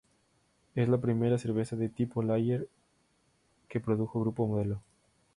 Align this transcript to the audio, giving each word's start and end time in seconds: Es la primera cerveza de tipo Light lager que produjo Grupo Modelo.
Es 0.73 0.89
la 0.89 0.97
primera 0.99 1.37
cerveza 1.37 1.75
de 1.75 1.87
tipo 1.87 2.23
Light 2.23 2.43
lager 2.47 2.67
que 3.69 3.79
produjo 3.79 4.19
Grupo 4.19 4.47
Modelo. 4.47 4.81